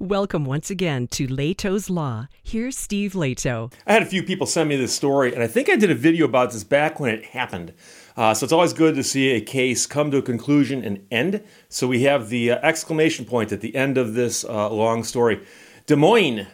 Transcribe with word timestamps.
Welcome 0.00 0.44
once 0.44 0.70
again 0.70 1.08
to 1.08 1.26
Lehto's 1.26 1.90
Law. 1.90 2.28
Here's 2.44 2.78
Steve 2.78 3.14
Lehto. 3.14 3.72
I 3.84 3.94
had 3.94 4.02
a 4.04 4.06
few 4.06 4.22
people 4.22 4.46
send 4.46 4.68
me 4.68 4.76
this 4.76 4.94
story, 4.94 5.34
and 5.34 5.42
I 5.42 5.48
think 5.48 5.68
I 5.68 5.74
did 5.74 5.90
a 5.90 5.94
video 5.96 6.24
about 6.24 6.52
this 6.52 6.62
back 6.62 7.00
when 7.00 7.12
it 7.12 7.24
happened. 7.24 7.74
Uh, 8.16 8.32
so 8.32 8.44
it's 8.44 8.52
always 8.52 8.72
good 8.72 8.94
to 8.94 9.02
see 9.02 9.30
a 9.30 9.40
case 9.40 9.86
come 9.86 10.12
to 10.12 10.18
a 10.18 10.22
conclusion 10.22 10.84
and 10.84 11.04
end. 11.10 11.42
So 11.68 11.88
we 11.88 12.04
have 12.04 12.28
the 12.28 12.52
uh, 12.52 12.58
exclamation 12.62 13.24
point 13.24 13.50
at 13.50 13.60
the 13.60 13.74
end 13.74 13.98
of 13.98 14.14
this 14.14 14.44
uh, 14.44 14.70
long 14.70 15.02
story. 15.02 15.44
Des 15.86 15.96
Moines 15.96 16.46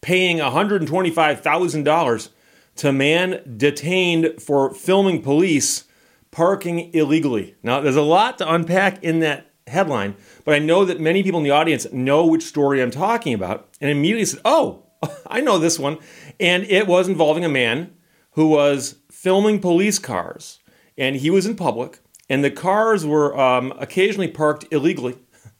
paying 0.00 0.38
$125,000 0.38 2.28
to 2.76 2.92
man 2.92 3.56
detained 3.56 4.40
for 4.40 4.72
filming 4.72 5.22
police 5.22 5.86
parking 6.30 6.94
illegally. 6.94 7.56
Now, 7.64 7.80
there's 7.80 7.96
a 7.96 8.02
lot 8.02 8.38
to 8.38 8.48
unpack 8.48 9.02
in 9.02 9.18
that 9.18 9.51
headline, 9.66 10.16
but 10.44 10.54
I 10.54 10.58
know 10.58 10.84
that 10.84 11.00
many 11.00 11.22
people 11.22 11.38
in 11.38 11.44
the 11.44 11.50
audience 11.50 11.86
know 11.92 12.26
which 12.26 12.42
story 12.42 12.82
I'm 12.82 12.90
talking 12.90 13.34
about, 13.34 13.68
and 13.80 13.90
immediately 13.90 14.24
said, 14.24 14.40
Oh, 14.44 14.84
I 15.26 15.40
know 15.40 15.58
this 15.58 15.78
one. 15.78 15.98
And 16.38 16.64
it 16.64 16.86
was 16.86 17.08
involving 17.08 17.44
a 17.44 17.48
man 17.48 17.94
who 18.32 18.48
was 18.48 18.96
filming 19.10 19.60
police 19.60 19.98
cars, 19.98 20.58
and 20.96 21.16
he 21.16 21.30
was 21.30 21.46
in 21.46 21.56
public, 21.56 22.00
and 22.28 22.42
the 22.42 22.50
cars 22.50 23.04
were 23.04 23.38
um, 23.38 23.72
occasionally 23.78 24.28
parked 24.28 24.66
illegally, 24.70 25.18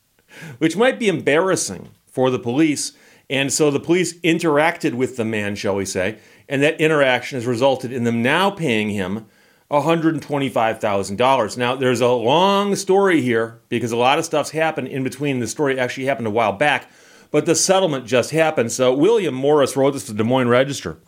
which 0.59 0.77
might 0.77 0.98
be 0.98 1.09
embarrassing 1.09 1.91
for 2.07 2.30
the 2.30 2.38
police. 2.38 2.93
And 3.30 3.52
so 3.52 3.71
the 3.71 3.80
police 3.80 4.19
interacted 4.21 4.95
with 4.95 5.16
the 5.16 5.24
man, 5.24 5.55
shall 5.55 5.74
we 5.74 5.84
say, 5.84 6.19
and 6.48 6.62
that 6.62 6.80
interaction 6.80 7.37
has 7.37 7.46
resulted 7.46 7.93
in 7.93 8.05
them 8.05 8.23
now 8.23 8.51
paying 8.51 8.91
him 8.91 9.27
$125,000. 9.73 11.57
Now, 11.57 11.75
there's 11.75 12.03
a 12.03 12.09
long 12.09 12.77
story 12.77 13.23
here 13.23 13.61
because 13.71 13.91
a 13.91 13.97
lot 13.97 14.19
of 14.19 14.27
stuff's 14.27 14.51
happened 14.51 14.89
in 14.89 15.03
between. 15.03 15.41
The 15.41 15.47
story 15.47 15.80
actually 15.80 16.05
happened 16.05 16.27
a 16.27 16.30
while 16.30 16.53
back, 16.53 16.91
but 17.30 17.47
the 17.47 17.55
settlement 17.55 18.05
just 18.07 18.33
happened. 18.33 18.71
So, 18.71 18.93
William 18.93 19.35
Morris 19.35 19.75
wrote 19.75 19.93
this 19.93 20.05
to 20.07 20.13
the 20.13 20.19
Des 20.19 20.29
Moines 20.29 20.49
Register, 20.49 20.99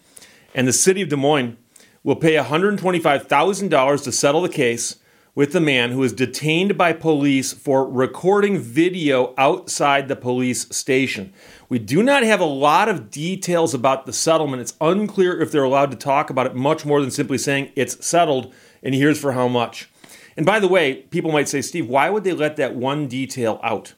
and 0.55 0.67
the 0.67 0.73
city 0.73 1.03
of 1.03 1.11
Des 1.11 1.17
Moines 1.17 1.59
will 2.03 2.17
pay 2.17 2.37
$125,000 2.37 4.05
to 4.05 4.13
settle 4.13 4.41
the 4.41 4.49
case 4.49 4.97
with 5.35 5.53
the 5.53 5.61
man 5.61 5.91
who 5.91 5.99
was 5.99 6.13
detained 6.13 6.79
by 6.79 6.93
police 6.93 7.53
for 7.53 7.89
recording 7.89 8.57
video 8.59 9.35
outside 9.37 10.07
the 10.07 10.15
police 10.15 10.69
station. 10.75 11.33
We 11.69 11.81
do 11.81 12.05
not 12.05 12.23
have 12.23 12.41
a 12.41 12.45
lot 12.45 12.89
of 12.89 13.11
details 13.11 13.75
about 13.75 14.07
the 14.07 14.13
settlement. 14.13 14.63
It's 14.63 14.77
unclear 14.81 15.41
if 15.41 15.51
they're 15.51 15.65
allowed 15.65 15.91
to 15.91 15.97
talk 15.97 16.31
about 16.31 16.47
it 16.47 16.55
much 16.55 16.87
more 16.87 17.01
than 17.01 17.11
simply 17.11 17.39
saying 17.39 17.73
it's 17.75 18.05
settled 18.07 18.55
and 18.83 18.95
here's 18.95 19.21
for 19.21 19.33
how 19.33 19.49
much. 19.49 19.91
And 20.37 20.47
by 20.47 20.61
the 20.61 20.69
way, 20.69 20.95
people 20.95 21.33
might 21.33 21.49
say, 21.49 21.63
Steve, 21.63 21.89
why 21.89 22.11
would 22.11 22.23
they 22.23 22.33
let 22.33 22.57
that 22.57 22.77
one 22.77 23.09
detail 23.09 23.59
out? 23.63 23.95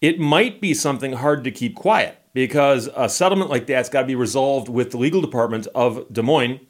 It 0.00 0.18
might 0.18 0.60
be 0.60 0.72
something 0.72 1.12
hard 1.12 1.44
to 1.44 1.50
keep 1.50 1.74
quiet 1.74 2.18
because 2.32 2.88
a 2.96 3.08
settlement 3.08 3.50
like 3.50 3.66
that's 3.66 3.88
got 3.88 4.02
to 4.02 4.06
be 4.06 4.14
resolved 4.14 4.68
with 4.68 4.90
the 4.90 4.96
legal 4.96 5.20
department 5.20 5.66
of 5.74 6.10
Des 6.12 6.22
Moines 6.22 6.60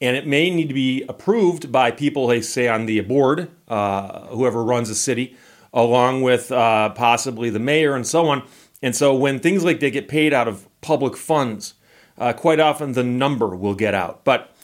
and 0.00 0.16
it 0.16 0.26
may 0.26 0.50
need 0.50 0.68
to 0.68 0.74
be 0.74 1.04
approved 1.08 1.70
by 1.70 1.90
people, 1.90 2.26
they 2.26 2.40
say, 2.40 2.68
on 2.68 2.86
the 2.86 3.00
board, 3.00 3.50
uh, 3.68 4.26
whoever 4.28 4.64
runs 4.64 4.88
the 4.88 4.94
city, 4.94 5.36
along 5.72 6.22
with 6.22 6.50
uh, 6.50 6.88
possibly 6.90 7.50
the 7.50 7.58
mayor 7.58 7.94
and 7.94 8.06
so 8.06 8.26
on. 8.26 8.42
And 8.82 8.96
so 8.96 9.14
when 9.14 9.38
things 9.38 9.62
like 9.62 9.80
they 9.80 9.90
get 9.90 10.08
paid 10.08 10.32
out 10.32 10.48
of 10.48 10.66
public 10.80 11.16
funds, 11.16 11.74
uh, 12.16 12.32
quite 12.32 12.60
often 12.60 12.92
the 12.92 13.04
number 13.04 13.54
will 13.54 13.74
get 13.74 13.94
out. 13.94 14.24
But 14.24 14.54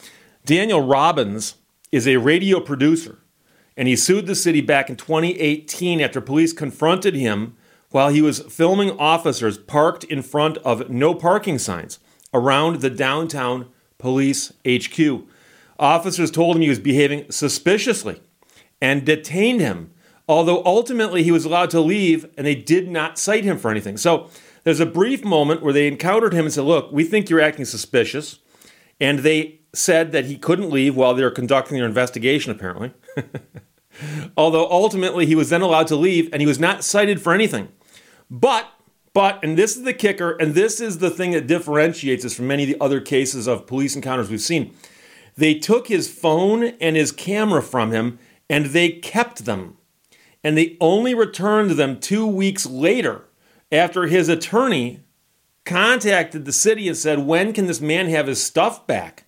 Daniel 0.44 0.80
Robbins 0.80 1.56
is 1.92 2.08
a 2.08 2.16
radio 2.16 2.60
producer, 2.60 3.18
and 3.76 3.88
he 3.88 3.96
sued 3.96 4.26
the 4.26 4.34
city 4.34 4.60
back 4.60 4.88
in 4.88 4.96
2018 4.96 6.00
after 6.00 6.20
police 6.20 6.52
confronted 6.52 7.14
him 7.14 7.56
while 7.90 8.08
he 8.08 8.22
was 8.22 8.40
filming 8.40 8.98
officers 8.98 9.58
parked 9.58 10.04
in 10.04 10.22
front 10.22 10.56
of 10.58 10.90
no 10.90 11.14
parking 11.14 11.58
signs 11.58 11.98
around 12.32 12.80
the 12.80 12.90
downtown 12.90 13.68
police 13.98 14.52
HQ. 14.66 15.24
Officers 15.78 16.30
told 16.30 16.56
him 16.56 16.62
he 16.62 16.68
was 16.68 16.78
behaving 16.78 17.30
suspiciously 17.30 18.20
and 18.80 19.04
detained 19.04 19.60
him, 19.60 19.92
although 20.28 20.62
ultimately 20.64 21.22
he 21.22 21.30
was 21.30 21.44
allowed 21.44 21.70
to 21.70 21.80
leave 21.80 22.26
and 22.36 22.46
they 22.46 22.54
did 22.54 22.88
not 22.88 23.18
cite 23.18 23.44
him 23.44 23.58
for 23.58 23.70
anything. 23.70 23.96
So 23.96 24.30
there's 24.64 24.80
a 24.80 24.86
brief 24.86 25.24
moment 25.24 25.62
where 25.62 25.72
they 25.72 25.86
encountered 25.86 26.32
him 26.32 26.46
and 26.46 26.52
said, 26.52 26.64
Look, 26.64 26.90
we 26.92 27.04
think 27.04 27.28
you're 27.28 27.40
acting 27.40 27.64
suspicious. 27.64 28.40
And 28.98 29.20
they 29.20 29.60
said 29.74 30.12
that 30.12 30.24
he 30.24 30.38
couldn't 30.38 30.70
leave 30.70 30.96
while 30.96 31.14
they 31.14 31.22
were 31.22 31.30
conducting 31.30 31.76
their 31.76 31.86
investigation, 31.86 32.50
apparently. 32.50 32.92
although 34.36 34.70
ultimately 34.70 35.26
he 35.26 35.34
was 35.34 35.50
then 35.50 35.62
allowed 35.62 35.86
to 35.88 35.96
leave 35.96 36.28
and 36.32 36.40
he 36.40 36.46
was 36.46 36.58
not 36.58 36.84
cited 36.84 37.20
for 37.20 37.32
anything. 37.32 37.68
But 38.30 38.66
but, 39.16 39.42
and 39.42 39.56
this 39.56 39.78
is 39.78 39.84
the 39.84 39.94
kicker, 39.94 40.32
and 40.32 40.54
this 40.54 40.78
is 40.78 40.98
the 40.98 41.08
thing 41.08 41.30
that 41.30 41.46
differentiates 41.46 42.22
us 42.26 42.34
from 42.34 42.48
many 42.48 42.64
of 42.64 42.68
the 42.68 42.84
other 42.84 43.00
cases 43.00 43.46
of 43.46 43.66
police 43.66 43.96
encounters 43.96 44.28
we've 44.28 44.42
seen. 44.42 44.74
They 45.38 45.54
took 45.54 45.88
his 45.88 46.06
phone 46.06 46.64
and 46.82 46.96
his 46.96 47.12
camera 47.12 47.62
from 47.62 47.92
him, 47.92 48.18
and 48.50 48.66
they 48.66 48.90
kept 48.90 49.46
them. 49.46 49.78
And 50.44 50.54
they 50.54 50.76
only 50.82 51.14
returned 51.14 51.70
them 51.70 51.98
two 51.98 52.26
weeks 52.26 52.66
later 52.66 53.24
after 53.72 54.06
his 54.06 54.28
attorney 54.28 55.00
contacted 55.64 56.44
the 56.44 56.52
city 56.52 56.86
and 56.86 56.94
said, 56.94 57.20
When 57.20 57.54
can 57.54 57.64
this 57.64 57.80
man 57.80 58.10
have 58.10 58.26
his 58.26 58.44
stuff 58.44 58.86
back? 58.86 59.24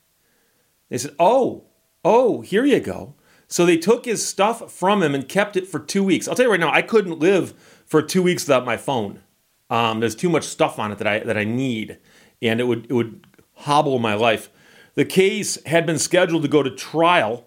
They 0.90 0.98
said, 0.98 1.14
Oh, 1.18 1.64
oh, 2.04 2.42
here 2.42 2.66
you 2.66 2.80
go. 2.80 3.14
So 3.46 3.64
they 3.64 3.78
took 3.78 4.04
his 4.04 4.28
stuff 4.28 4.70
from 4.70 5.02
him 5.02 5.14
and 5.14 5.26
kept 5.26 5.56
it 5.56 5.66
for 5.66 5.78
two 5.78 6.04
weeks. 6.04 6.28
I'll 6.28 6.34
tell 6.34 6.44
you 6.44 6.50
right 6.50 6.60
now, 6.60 6.74
I 6.74 6.82
couldn't 6.82 7.20
live 7.20 7.54
for 7.86 8.02
two 8.02 8.22
weeks 8.22 8.46
without 8.46 8.66
my 8.66 8.76
phone. 8.76 9.22
Um, 9.70 10.00
there's 10.00 10.14
too 10.14 10.28
much 10.28 10.44
stuff 10.44 10.78
on 10.78 10.92
it 10.92 10.98
that 10.98 11.06
I 11.06 11.18
that 11.20 11.36
I 11.36 11.44
need, 11.44 11.98
and 12.40 12.60
it 12.60 12.64
would 12.64 12.86
it 12.86 12.92
would 12.92 13.26
hobble 13.54 13.98
my 13.98 14.14
life. 14.14 14.50
The 14.94 15.04
case 15.04 15.62
had 15.64 15.86
been 15.86 15.98
scheduled 15.98 16.42
to 16.42 16.48
go 16.48 16.62
to 16.62 16.70
trial, 16.70 17.46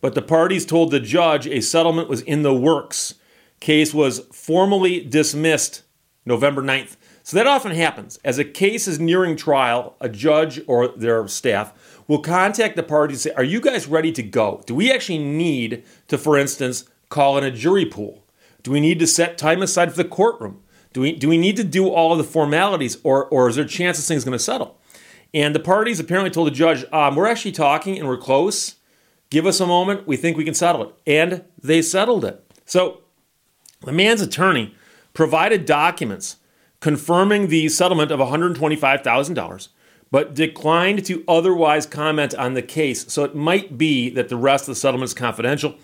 but 0.00 0.14
the 0.14 0.22
parties 0.22 0.64
told 0.64 0.90
the 0.90 1.00
judge 1.00 1.46
a 1.46 1.60
settlement 1.60 2.08
was 2.08 2.22
in 2.22 2.42
the 2.42 2.54
works. 2.54 3.14
Case 3.60 3.92
was 3.92 4.20
formally 4.32 5.00
dismissed 5.00 5.82
November 6.24 6.62
9th. 6.62 6.96
So 7.22 7.36
that 7.36 7.46
often 7.46 7.72
happens. 7.72 8.18
As 8.24 8.38
a 8.38 8.44
case 8.44 8.86
is 8.86 9.00
nearing 9.00 9.36
trial, 9.36 9.96
a 10.00 10.08
judge 10.08 10.60
or 10.66 10.88
their 10.88 11.26
staff 11.26 11.72
will 12.06 12.20
contact 12.20 12.76
the 12.76 12.82
parties 12.82 13.26
and 13.26 13.32
say, 13.32 13.36
Are 13.36 13.44
you 13.44 13.60
guys 13.60 13.86
ready 13.86 14.12
to 14.12 14.22
go? 14.22 14.62
Do 14.66 14.74
we 14.74 14.92
actually 14.92 15.18
need 15.18 15.82
to, 16.08 16.18
for 16.18 16.38
instance, 16.38 16.84
call 17.08 17.36
in 17.36 17.44
a 17.44 17.50
jury 17.50 17.84
pool? 17.84 18.24
Do 18.62 18.70
we 18.70 18.80
need 18.80 18.98
to 19.00 19.06
set 19.06 19.38
time 19.38 19.62
aside 19.62 19.90
for 19.90 19.96
the 19.96 20.08
courtroom? 20.08 20.62
Do 20.96 21.02
we, 21.02 21.12
do 21.12 21.28
we 21.28 21.36
need 21.36 21.56
to 21.56 21.62
do 21.62 21.90
all 21.90 22.12
of 22.12 22.16
the 22.16 22.24
formalities, 22.24 22.96
or, 23.02 23.26
or 23.26 23.50
is 23.50 23.56
there 23.56 23.66
a 23.66 23.68
chance 23.68 23.98
this 23.98 24.08
thing's 24.08 24.24
going 24.24 24.32
to 24.32 24.42
settle? 24.42 24.78
And 25.34 25.54
the 25.54 25.60
parties 25.60 26.00
apparently 26.00 26.30
told 26.30 26.46
the 26.46 26.52
judge, 26.52 26.86
um, 26.90 27.16
We're 27.16 27.26
actually 27.26 27.52
talking 27.52 27.98
and 27.98 28.08
we're 28.08 28.16
close. 28.16 28.76
Give 29.28 29.44
us 29.44 29.60
a 29.60 29.66
moment. 29.66 30.06
We 30.06 30.16
think 30.16 30.38
we 30.38 30.44
can 30.44 30.54
settle 30.54 30.82
it. 30.84 30.94
And 31.06 31.44
they 31.62 31.82
settled 31.82 32.24
it. 32.24 32.50
So 32.64 33.02
the 33.82 33.92
man's 33.92 34.22
attorney 34.22 34.74
provided 35.12 35.66
documents 35.66 36.36
confirming 36.80 37.48
the 37.48 37.68
settlement 37.68 38.10
of 38.10 38.18
$125,000, 38.18 39.68
but 40.10 40.32
declined 40.32 41.04
to 41.04 41.22
otherwise 41.28 41.84
comment 41.84 42.34
on 42.36 42.54
the 42.54 42.62
case. 42.62 43.12
So 43.12 43.22
it 43.22 43.34
might 43.34 43.76
be 43.76 44.08
that 44.08 44.30
the 44.30 44.36
rest 44.38 44.62
of 44.62 44.68
the 44.68 44.80
settlement 44.80 45.10
is 45.10 45.14
confidential. 45.14 45.74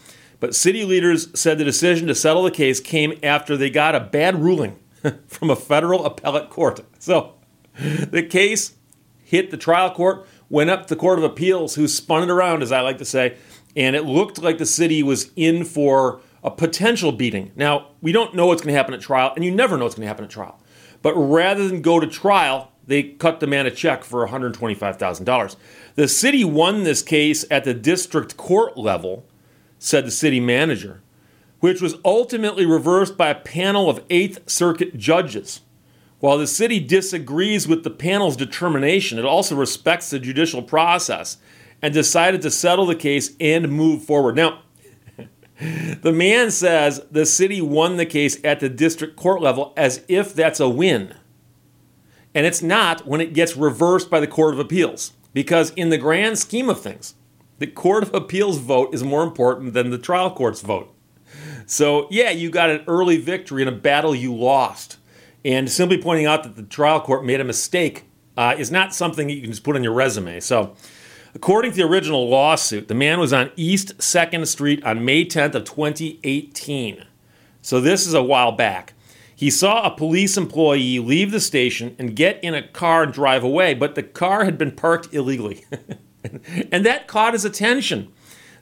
But 0.40 0.54
city 0.54 0.86
leaders 0.86 1.38
said 1.38 1.58
the 1.58 1.64
decision 1.64 2.08
to 2.08 2.14
settle 2.14 2.44
the 2.44 2.50
case 2.50 2.80
came 2.80 3.18
after 3.22 3.58
they 3.58 3.68
got 3.68 3.94
a 3.94 4.00
bad 4.00 4.40
ruling 4.40 4.78
from 5.26 5.50
a 5.50 5.56
federal 5.56 6.04
appellate 6.04 6.50
court. 6.50 6.80
So 6.98 7.34
the 7.78 8.22
case 8.22 8.74
hit 9.22 9.50
the 9.50 9.56
trial 9.56 9.90
court, 9.94 10.26
went 10.50 10.70
up 10.70 10.82
to 10.82 10.94
the 10.94 11.00
Court 11.00 11.18
of 11.18 11.24
Appeals, 11.24 11.74
who 11.74 11.88
spun 11.88 12.22
it 12.22 12.30
around, 12.30 12.62
as 12.62 12.70
I 12.70 12.80
like 12.82 12.98
to 12.98 13.04
say, 13.04 13.36
and 13.74 13.96
it 13.96 14.04
looked 14.04 14.42
like 14.42 14.58
the 14.58 14.66
city 14.66 15.02
was 15.02 15.30
in 15.36 15.64
for 15.64 16.20
a 16.44 16.50
potential 16.50 17.12
beating. 17.12 17.52
Now, 17.56 17.88
we 18.02 18.12
don't 18.12 18.34
know 18.34 18.46
what's 18.46 18.60
going 18.60 18.72
to 18.72 18.76
happen 18.76 18.92
at 18.92 19.00
trial, 19.00 19.32
and 19.34 19.44
you 19.44 19.50
never 19.50 19.76
know 19.76 19.84
what's 19.84 19.94
going 19.94 20.04
to 20.04 20.08
happen 20.08 20.24
at 20.24 20.30
trial. 20.30 20.60
But 21.00 21.14
rather 21.14 21.66
than 21.66 21.80
go 21.80 21.98
to 21.98 22.06
trial, 22.06 22.72
they 22.86 23.02
cut 23.02 23.40
the 23.40 23.46
man 23.46 23.66
a 23.66 23.70
check 23.70 24.04
for 24.04 24.26
$125,000. 24.26 25.56
The 25.94 26.08
city 26.08 26.44
won 26.44 26.82
this 26.82 27.00
case 27.00 27.44
at 27.50 27.64
the 27.64 27.74
district 27.74 28.36
court 28.36 28.76
level, 28.76 29.24
said 29.78 30.06
the 30.06 30.10
city 30.10 30.40
manager 30.40 31.00
which 31.62 31.80
was 31.80 31.94
ultimately 32.04 32.66
reversed 32.66 33.16
by 33.16 33.28
a 33.28 33.36
panel 33.36 33.88
of 33.88 34.02
Eighth 34.10 34.50
Circuit 34.50 34.98
judges. 34.98 35.60
While 36.18 36.36
the 36.36 36.48
city 36.48 36.80
disagrees 36.80 37.68
with 37.68 37.84
the 37.84 37.90
panel's 37.90 38.36
determination, 38.36 39.16
it 39.16 39.24
also 39.24 39.54
respects 39.54 40.10
the 40.10 40.18
judicial 40.18 40.60
process 40.60 41.36
and 41.80 41.94
decided 41.94 42.42
to 42.42 42.50
settle 42.50 42.84
the 42.84 42.96
case 42.96 43.36
and 43.38 43.70
move 43.70 44.02
forward. 44.02 44.34
Now, 44.34 44.62
the 46.02 46.12
man 46.12 46.50
says 46.50 47.00
the 47.12 47.24
city 47.24 47.60
won 47.60 47.96
the 47.96 48.06
case 48.06 48.42
at 48.42 48.58
the 48.58 48.68
district 48.68 49.14
court 49.14 49.40
level 49.40 49.72
as 49.76 50.04
if 50.08 50.34
that's 50.34 50.58
a 50.58 50.68
win. 50.68 51.14
And 52.34 52.44
it's 52.44 52.62
not 52.62 53.06
when 53.06 53.20
it 53.20 53.34
gets 53.34 53.56
reversed 53.56 54.10
by 54.10 54.18
the 54.18 54.26
Court 54.26 54.52
of 54.52 54.58
Appeals. 54.58 55.12
Because, 55.32 55.70
in 55.74 55.90
the 55.90 55.98
grand 55.98 56.40
scheme 56.40 56.68
of 56.68 56.80
things, 56.80 57.14
the 57.60 57.68
Court 57.68 58.02
of 58.02 58.12
Appeals 58.12 58.58
vote 58.58 58.92
is 58.92 59.04
more 59.04 59.22
important 59.22 59.74
than 59.74 59.90
the 59.90 59.98
trial 59.98 60.34
court's 60.34 60.60
vote. 60.60 60.92
So, 61.66 62.08
yeah, 62.10 62.30
you 62.30 62.50
got 62.50 62.70
an 62.70 62.84
early 62.86 63.16
victory 63.18 63.62
in 63.62 63.68
a 63.68 63.72
battle 63.72 64.14
you 64.14 64.34
lost. 64.34 64.98
And 65.44 65.70
simply 65.70 65.98
pointing 65.98 66.26
out 66.26 66.44
that 66.44 66.56
the 66.56 66.62
trial 66.62 67.00
court 67.00 67.24
made 67.24 67.40
a 67.40 67.44
mistake 67.44 68.04
uh, 68.36 68.54
is 68.56 68.70
not 68.70 68.94
something 68.94 69.28
you 69.28 69.40
can 69.40 69.50
just 69.50 69.64
put 69.64 69.76
on 69.76 69.82
your 69.82 69.92
resume. 69.92 70.40
So, 70.40 70.74
according 71.34 71.72
to 71.72 71.76
the 71.78 71.84
original 71.84 72.28
lawsuit, 72.28 72.88
the 72.88 72.94
man 72.94 73.18
was 73.18 73.32
on 73.32 73.50
East 73.56 73.98
2nd 73.98 74.46
Street 74.46 74.84
on 74.84 75.04
May 75.04 75.24
10th 75.24 75.54
of 75.54 75.64
2018. 75.64 77.04
So, 77.60 77.80
this 77.80 78.06
is 78.06 78.14
a 78.14 78.22
while 78.22 78.52
back. 78.52 78.94
He 79.34 79.50
saw 79.50 79.84
a 79.84 79.90
police 79.90 80.36
employee 80.36 81.00
leave 81.00 81.32
the 81.32 81.40
station 81.40 81.96
and 81.98 82.14
get 82.14 82.42
in 82.44 82.54
a 82.54 82.62
car 82.62 83.02
and 83.02 83.12
drive 83.12 83.42
away, 83.42 83.74
but 83.74 83.96
the 83.96 84.02
car 84.04 84.44
had 84.44 84.56
been 84.56 84.70
parked 84.70 85.12
illegally. 85.12 85.64
and 86.70 86.86
that 86.86 87.08
caught 87.08 87.32
his 87.32 87.44
attention. 87.44 88.12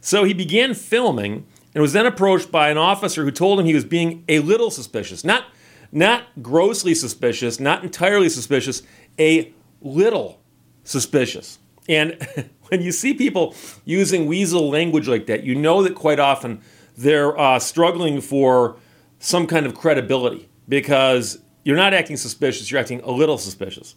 So 0.01 0.25
he 0.25 0.33
began 0.33 0.73
filming 0.73 1.47
and 1.75 1.83
was 1.83 1.93
then 1.93 2.07
approached 2.07 2.51
by 2.51 2.71
an 2.71 2.79
officer 2.79 3.25
who 3.25 3.31
told 3.31 3.61
him 3.61 3.67
he 3.67 3.75
was 3.75 3.85
being 3.85 4.25
a 4.29 4.41
little 4.41 4.71
suspicious. 4.71 5.25
Not, 5.25 5.45
not 5.93 6.25
grossly 6.43 6.95
suspicious, 6.95 7.61
not 7.61 7.85
entirely 7.85 8.29
suspicious, 8.29 8.83
a 9.19 9.53
little 9.81 10.41
suspicious. 10.85 11.59
And 11.89 12.17
when 12.69 12.83
you 12.83 12.93
see 12.93 13.15
people 13.15 13.55
using 13.85 14.27
weasel 14.27 14.69
language 14.69 15.09
like 15.09 15.27
that, 15.27 15.45
you 15.45 15.55
know 15.55 15.83
that 15.83 15.95
quite 15.95 16.19
often 16.19 16.61
they're 16.97 17.39
uh, 17.39 17.59
struggling 17.59 18.21
for 18.21 18.77
some 19.19 19.47
kind 19.47 19.67
of 19.67 19.75
credibility 19.75 20.49
because 20.69 21.41
you're 21.65 21.77
not 21.77 21.95
acting 21.95 22.17
suspicious, 22.17 22.71
you're 22.71 22.81
acting 22.81 23.01
a 23.03 23.11
little 23.11 23.39
suspicious. 23.39 23.95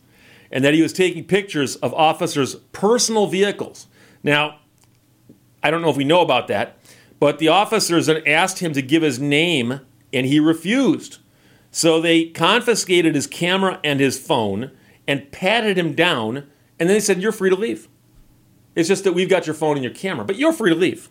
And 0.52 0.64
that 0.64 0.74
he 0.74 0.82
was 0.82 0.94
taking 0.94 1.24
pictures 1.24 1.76
of 1.78 1.94
officers' 1.96 2.56
personal 2.74 3.26
vehicles. 3.26 3.88
Now, 4.22 4.60
I 5.64 5.72
don't 5.72 5.82
know 5.82 5.90
if 5.90 5.98
we 5.98 6.04
know 6.04 6.22
about 6.22 6.48
that, 6.50 6.78
but 7.20 7.40
the 7.40 7.48
officers 7.48 8.08
then 8.08 8.26
asked 8.28 8.60
him 8.60 8.74
to 8.74 8.82
give 8.82 9.02
his 9.02 9.20
name 9.20 9.82
and 10.12 10.26
he 10.26 10.40
refused. 10.40 11.18
So 11.72 12.00
they 12.00 12.26
confiscated 12.26 13.16
his 13.16 13.28
camera 13.28 13.80
and 13.84 14.00
his 14.00 14.20
phone 14.20 14.72
and 15.08 15.32
patted 15.32 15.78
him 15.78 15.94
down, 15.94 16.38
and 16.80 16.88
then 16.88 16.96
they 16.96 17.00
said, 17.00 17.22
You're 17.22 17.32
free 17.32 17.50
to 17.50 17.56
leave. 17.56 17.88
It's 18.76 18.88
just 18.88 19.04
that 19.04 19.14
we've 19.14 19.30
got 19.30 19.48
your 19.48 19.54
phone 19.54 19.76
and 19.76 19.84
your 19.84 19.94
camera, 19.94 20.26
but 20.26 20.36
you're 20.36 20.54
free 20.54 20.70
to 20.70 20.76
leave. 20.76 21.10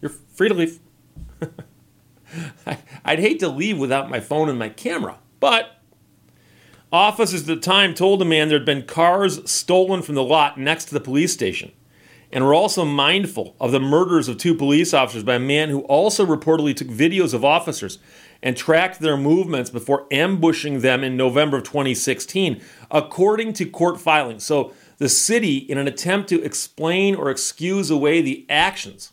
You're 0.00 0.10
free 0.10 0.48
to 0.48 0.54
leave. 0.54 0.80
I'd 3.04 3.18
hate 3.18 3.40
to 3.40 3.48
leave 3.48 3.78
without 3.78 4.08
my 4.08 4.20
phone 4.20 4.48
and 4.48 4.58
my 4.58 4.68
camera, 4.68 5.18
but 5.40 5.80
officers 6.92 7.42
at 7.42 7.46
the 7.46 7.56
time 7.56 7.94
told 7.94 8.20
the 8.20 8.24
man 8.24 8.48
there 8.48 8.58
had 8.58 8.66
been 8.66 8.84
cars 8.84 9.48
stolen 9.50 10.02
from 10.02 10.14
the 10.14 10.22
lot 10.22 10.58
next 10.58 10.86
to 10.86 10.94
the 10.94 11.00
police 11.00 11.32
station 11.32 11.72
and 12.32 12.44
were 12.44 12.54
also 12.54 12.84
mindful 12.84 13.56
of 13.60 13.72
the 13.72 13.80
murders 13.80 14.28
of 14.28 14.38
two 14.38 14.54
police 14.54 14.94
officers 14.94 15.24
by 15.24 15.34
a 15.34 15.40
man 15.40 15.68
who 15.68 15.80
also 15.82 16.24
reportedly 16.24 16.74
took 16.74 16.88
videos 16.88 17.34
of 17.34 17.44
officers 17.44 17.98
and 18.42 18.56
tracked 18.56 19.00
their 19.00 19.16
movements 19.16 19.70
before 19.70 20.06
ambushing 20.10 20.80
them 20.80 21.04
in 21.04 21.16
November 21.16 21.58
of 21.58 21.64
2016, 21.64 22.60
according 22.90 23.52
to 23.52 23.66
court 23.66 24.00
filings. 24.00 24.44
So 24.44 24.72
the 24.98 25.08
city, 25.08 25.58
in 25.58 25.78
an 25.78 25.88
attempt 25.88 26.28
to 26.28 26.42
explain 26.42 27.14
or 27.14 27.30
excuse 27.30 27.90
away 27.90 28.22
the 28.22 28.46
actions 28.48 29.12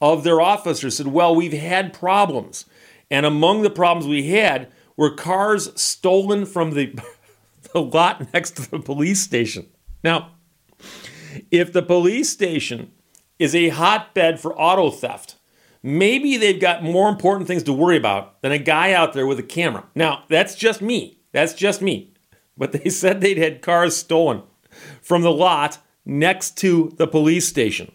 of 0.00 0.24
their 0.24 0.40
officers 0.40 0.96
said, 0.96 1.08
Well, 1.08 1.34
we've 1.34 1.52
had 1.52 1.92
problems. 1.92 2.66
And 3.10 3.26
among 3.26 3.62
the 3.62 3.70
problems 3.70 4.06
we 4.06 4.28
had 4.28 4.72
were 4.96 5.14
cars 5.14 5.70
stolen 5.80 6.46
from 6.46 6.72
the, 6.72 6.98
the 7.72 7.80
lot 7.80 8.32
next 8.32 8.56
to 8.56 8.70
the 8.70 8.78
police 8.78 9.20
station. 9.20 9.66
Now, 10.02 10.32
if 11.50 11.72
the 11.72 11.82
police 11.82 12.30
station 12.30 12.92
is 13.38 13.54
a 13.54 13.70
hotbed 13.70 14.40
for 14.40 14.58
auto 14.58 14.90
theft, 14.90 15.36
maybe 15.82 16.36
they've 16.36 16.60
got 16.60 16.82
more 16.82 17.08
important 17.08 17.48
things 17.48 17.62
to 17.64 17.72
worry 17.72 17.96
about 17.96 18.40
than 18.42 18.52
a 18.52 18.58
guy 18.58 18.92
out 18.92 19.12
there 19.12 19.26
with 19.26 19.38
a 19.38 19.44
camera. 19.44 19.84
Now, 19.94 20.24
that's 20.28 20.54
just 20.54 20.80
me. 20.80 21.18
That's 21.32 21.54
just 21.54 21.82
me. 21.82 22.12
But 22.56 22.72
they 22.72 22.88
said 22.90 23.20
they'd 23.20 23.38
had 23.38 23.62
cars 23.62 23.96
stolen 23.96 24.42
from 25.00 25.22
the 25.22 25.32
lot 25.32 25.78
next 26.04 26.56
to 26.58 26.92
the 26.96 27.06
police 27.06 27.46
station. 27.46 27.92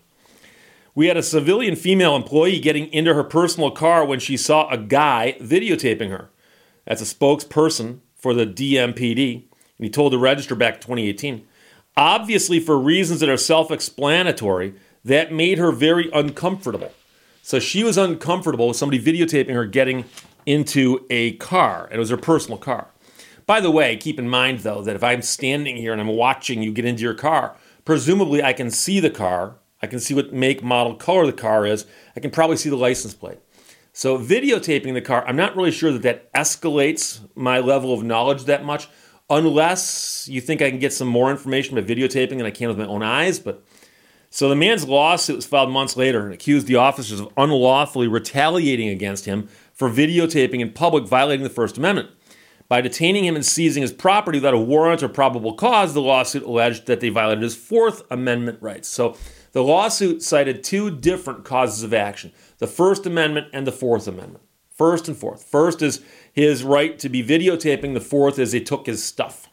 We 0.95 1.07
had 1.07 1.17
a 1.17 1.23
civilian 1.23 1.75
female 1.75 2.15
employee 2.15 2.59
getting 2.59 2.91
into 2.91 3.13
her 3.13 3.23
personal 3.23 3.69
car 3.69 4.03
when 4.03 4.19
she 4.19 4.35
saw 4.35 4.67
a 4.69 4.77
guy 4.77 5.37
videotaping 5.39 6.09
her. 6.09 6.31
That's 6.85 7.01
a 7.01 7.15
spokesperson 7.15 7.99
for 8.15 8.33
the 8.33 8.47
DMPD, 8.47 9.35
and 9.35 9.85
he 9.85 9.89
told 9.89 10.11
the 10.11 10.17
register 10.17 10.55
back 10.55 10.75
in 10.75 10.81
2018. 10.81 11.46
Obviously, 11.97 12.59
for 12.59 12.77
reasons 12.77 13.19
that 13.19 13.29
are 13.29 13.37
self 13.37 13.71
explanatory, 13.71 14.75
that 15.03 15.33
made 15.33 15.57
her 15.57 15.71
very 15.71 16.09
uncomfortable. 16.13 16.93
So 17.41 17.59
she 17.59 17.83
was 17.83 17.97
uncomfortable 17.97 18.67
with 18.67 18.77
somebody 18.77 19.01
videotaping 19.01 19.53
her 19.53 19.65
getting 19.65 20.05
into 20.45 21.05
a 21.09 21.33
car, 21.33 21.85
and 21.85 21.95
it 21.95 21.99
was 21.99 22.09
her 22.09 22.17
personal 22.17 22.57
car. 22.57 22.87
By 23.45 23.61
the 23.61 23.71
way, 23.71 23.97
keep 23.97 24.19
in 24.19 24.29
mind 24.29 24.59
though 24.59 24.81
that 24.83 24.95
if 24.95 25.03
I'm 25.03 25.21
standing 25.21 25.77
here 25.77 25.91
and 25.91 26.01
I'm 26.01 26.07
watching 26.07 26.61
you 26.61 26.71
get 26.71 26.85
into 26.85 27.03
your 27.03 27.13
car, 27.13 27.55
presumably 27.83 28.43
I 28.43 28.53
can 28.53 28.69
see 28.69 28.99
the 28.99 29.09
car 29.09 29.57
I 29.81 29.87
can 29.87 29.99
see 29.99 30.13
what 30.13 30.33
make, 30.33 30.63
model, 30.63 30.95
color 30.95 31.25
the 31.25 31.33
car 31.33 31.65
is. 31.65 31.85
I 32.15 32.19
can 32.19 32.31
probably 32.31 32.57
see 32.57 32.69
the 32.69 32.77
license 32.77 33.13
plate. 33.13 33.39
So, 33.93 34.17
videotaping 34.17 34.93
the 34.93 35.01
car, 35.01 35.25
I'm 35.27 35.35
not 35.35 35.55
really 35.55 35.71
sure 35.71 35.91
that 35.91 36.03
that 36.03 36.31
escalates 36.33 37.27
my 37.35 37.59
level 37.59 37.93
of 37.93 38.03
knowledge 38.03 38.43
that 38.45 38.63
much, 38.63 38.87
unless 39.29 40.27
you 40.29 40.41
think 40.41 40.61
I 40.61 40.69
can 40.69 40.79
get 40.79 40.93
some 40.93 41.07
more 41.07 41.31
information 41.31 41.75
by 41.75 41.81
videotaping 41.81 42.37
than 42.37 42.45
I 42.45 42.51
can 42.51 42.69
with 42.69 42.77
my 42.77 42.85
own 42.85 43.03
eyes. 43.03 43.39
But 43.39 43.63
so 44.29 44.49
the 44.49 44.55
man's 44.55 44.87
lawsuit 44.87 45.37
was 45.37 45.45
filed 45.45 45.71
months 45.71 45.97
later 45.97 46.25
and 46.25 46.33
accused 46.33 46.67
the 46.67 46.75
officers 46.75 47.19
of 47.19 47.31
unlawfully 47.37 48.07
retaliating 48.07 48.89
against 48.89 49.25
him 49.25 49.47
for 49.73 49.89
videotaping 49.89 50.59
in 50.59 50.71
public, 50.71 51.05
violating 51.05 51.43
the 51.43 51.49
First 51.49 51.77
Amendment. 51.77 52.09
By 52.69 52.81
detaining 52.81 53.23
him 53.23 53.35
and 53.35 53.45
seizing 53.45 53.81
his 53.81 53.93
property 53.93 54.39
without 54.39 54.53
a 54.53 54.59
warrant 54.59 55.01
or 55.01 55.07
probable 55.07 55.53
cause, 55.53 55.93
the 55.93 56.01
lawsuit 56.01 56.43
alleged 56.43 56.85
that 56.87 56.99
they 56.99 57.07
violated 57.07 57.43
his 57.43 57.55
Fourth 57.55 58.03
Amendment 58.11 58.61
rights. 58.61 58.89
So 58.89 59.15
the 59.53 59.63
lawsuit 59.63 60.21
cited 60.21 60.63
two 60.63 60.91
different 60.91 61.45
causes 61.45 61.83
of 61.83 61.93
action 61.93 62.33
the 62.57 62.67
First 62.67 63.05
Amendment 63.05 63.47
and 63.53 63.65
the 63.65 63.71
Fourth 63.71 64.07
Amendment. 64.07 64.43
First 64.77 65.07
and 65.07 65.17
fourth. 65.17 65.43
First 65.43 65.81
is 65.81 66.03
his 66.31 66.63
right 66.63 66.97
to 66.99 67.09
be 67.09 67.23
videotaping, 67.23 67.93
the 67.93 67.99
fourth 68.01 68.37
is 68.37 68.51
he 68.51 68.61
took 68.61 68.85
his 68.85 69.03
stuff. 69.03 69.47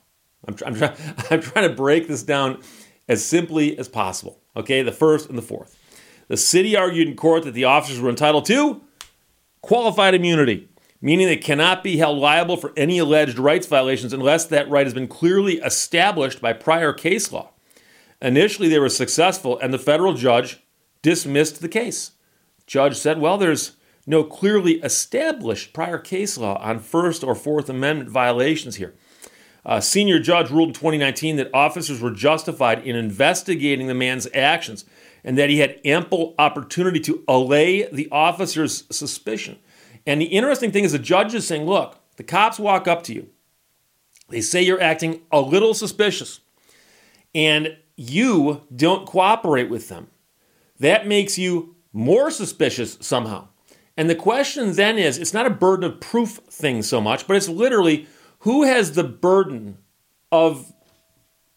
I'm, 0.46 0.54
I'm, 0.66 0.74
try, 0.74 0.94
I'm 1.30 1.40
trying 1.40 1.68
to 1.68 1.74
break 1.74 2.08
this 2.08 2.22
down 2.22 2.62
as 3.08 3.24
simply 3.24 3.78
as 3.78 3.88
possible. 3.88 4.40
Okay, 4.56 4.82
the 4.82 4.92
first 4.92 5.28
and 5.28 5.38
the 5.38 5.42
fourth. 5.42 5.78
The 6.28 6.36
city 6.36 6.76
argued 6.76 7.08
in 7.08 7.16
court 7.16 7.44
that 7.44 7.52
the 7.52 7.64
officers 7.64 8.00
were 8.00 8.10
entitled 8.10 8.44
to 8.46 8.82
qualified 9.62 10.14
immunity, 10.14 10.68
meaning 11.00 11.26
they 11.26 11.36
cannot 11.36 11.82
be 11.82 11.96
held 11.96 12.18
liable 12.18 12.56
for 12.56 12.72
any 12.76 12.98
alleged 12.98 13.38
rights 13.38 13.66
violations 13.66 14.12
unless 14.12 14.44
that 14.46 14.68
right 14.68 14.86
has 14.86 14.94
been 14.94 15.08
clearly 15.08 15.54
established 15.58 16.40
by 16.40 16.52
prior 16.52 16.93
case 16.93 17.32
law. 17.32 17.50
Initially, 18.20 18.69
they 18.69 18.78
were 18.78 18.90
successful, 18.90 19.58
and 19.58 19.72
the 19.72 19.78
federal 19.78 20.12
judge 20.12 20.60
dismissed 21.02 21.60
the 21.60 21.69
case. 21.69 22.12
Judge 22.66 22.96
said, 22.96 23.20
Well, 23.20 23.38
there's 23.38 23.72
no 24.06 24.25
clearly 24.25 24.75
established 24.82 25.73
prior 25.73 25.99
case 25.99 26.37
law 26.37 26.58
on 26.63 26.79
First 26.79 27.25
or 27.25 27.34
Fourth 27.34 27.69
Amendment 27.69 28.11
violations 28.11 28.77
here. 28.77 28.94
A 29.65 29.81
senior 29.81 30.19
judge 30.19 30.51
ruled 30.51 30.70
in 30.70 30.75
2019 30.75 31.37
that 31.37 31.51
officers 31.55 32.01
were 32.01 32.11
justified 32.11 32.87
in 32.87 32.96
investigating 32.96 33.87
the 33.87 33.94
man's 33.94 34.29
actions 34.34 34.84
and 35.25 35.39
that 35.39 35.49
he 35.49 35.58
had 35.58 35.81
ample 35.84 36.34
opportunity 36.39 37.01
to 37.01 37.25
allay 37.27 37.89
the 37.91 38.08
officer's 38.13 38.84
suspicion. 38.94 39.58
And 40.06 40.20
the 40.20 40.27
interesting 40.27 40.70
thing 40.70 40.84
is, 40.84 40.93
the 40.93 40.99
judge 40.99 41.34
is 41.34 41.46
saying, 41.46 41.65
Look, 41.65 41.99
the 42.17 42.25
cops 42.25 42.58
walk 42.58 42.87
up 42.87 43.03
to 43.05 43.15
you, 43.15 43.31
they 44.29 44.43
say 44.43 44.63
you're 44.63 44.81
acting 44.81 45.23
a 45.32 45.41
little 45.41 45.73
suspicious. 45.75 46.41
And 47.34 47.77
you 47.96 48.63
don't 48.75 49.06
cooperate 49.06 49.70
with 49.70 49.89
them. 49.89 50.08
That 50.79 51.06
makes 51.06 51.39
you 51.39 51.77
more 51.93 52.31
suspicious 52.31 52.99
somehow. 53.01 53.49
And 53.96 54.10
the 54.10 54.15
question 54.15 54.72
then 54.72 54.98
is 54.98 55.19
it's 55.19 55.34
not 55.34 55.46
a 55.46 55.51
burden 55.51 55.91
of 55.91 56.01
proof 56.01 56.41
thing 56.48 56.82
so 56.82 57.01
much, 57.01 57.27
but 57.27 57.36
it's 57.36 57.48
literally 57.48 58.06
who 58.41 58.65
has 58.65 58.93
the 58.93 59.05
burden 59.05 59.79
of 60.32 60.72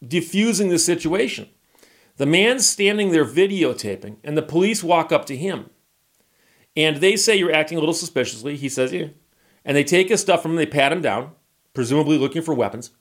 diffusing 0.06 0.70
the 0.70 0.80
situation? 0.80 1.50
The 2.18 2.26
man 2.26 2.60
standing 2.60 3.12
there 3.12 3.26
videotaping, 3.26 4.18
and 4.24 4.38
the 4.38 4.42
police 4.42 4.84
walk 4.84 5.12
up 5.12 5.26
to 5.26 5.38
him. 5.38 5.70
And 6.76 6.98
they 6.98 7.16
say 7.16 7.36
you're 7.36 7.54
acting 7.54 7.78
a 7.78 7.82
little 7.82 7.94
suspiciously. 7.94 8.56
He 8.56 8.70
says, 8.70 8.94
yeah. 8.94 9.08
And 9.66 9.76
they 9.76 9.84
take 9.84 10.10
his 10.10 10.22
stuff 10.22 10.42
from 10.42 10.52
him, 10.52 10.58
they 10.58 10.66
pat 10.66 10.92
him 10.92 11.02
down, 11.02 11.32
presumably 11.74 12.18
looking 12.18 12.42
for 12.42 12.54
weapons. 12.54 12.92